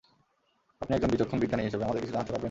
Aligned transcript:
আপনি 0.81 0.91
একজন 0.95 1.09
বিচক্ষণ 1.09 1.37
বিজ্ঞানী 1.39 1.63
হিসেবে 1.63 1.83
আমাদেরকে 1.83 2.03
কিছু 2.03 2.15
জানাতে 2.15 2.31
পারবেন? 2.31 2.39